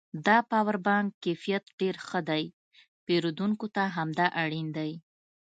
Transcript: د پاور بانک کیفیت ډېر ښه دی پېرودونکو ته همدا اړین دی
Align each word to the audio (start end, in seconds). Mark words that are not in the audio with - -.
د 0.25 0.27
پاور 0.49 0.77
بانک 0.87 1.07
کیفیت 1.23 1.63
ډېر 1.79 1.95
ښه 2.07 2.19
دی 2.29 2.43
پېرودونکو 3.05 3.65
ته 3.75 3.83
همدا 3.95 4.27
اړین 4.43 4.67
دی 4.77 4.91